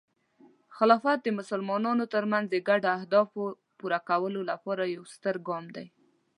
خلافت 0.75 1.17
د 1.23 1.27
مسلمانانو 1.39 2.03
ترمنځ 2.13 2.45
د 2.49 2.55
ګډو 2.67 2.87
اهدافو 2.97 3.43
پوره 3.79 3.99
کولو 4.09 4.41
لپاره 4.51 4.83
یو 4.95 5.03
ستر 5.13 5.35
ګام 5.47 5.65
دی. 5.75 5.85